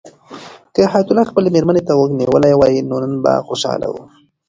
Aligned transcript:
که 0.73 0.81
حیات 0.91 1.07
الله 1.11 1.25
خپلې 1.31 1.47
مېرمنې 1.55 1.81
ته 1.87 1.91
غوږ 1.97 2.11
نیولی 2.19 2.53
وای 2.57 2.75
نو 2.89 2.97
نن 3.03 3.13
به 3.23 3.31
خوشحاله 3.47 3.87
و. 3.91 3.95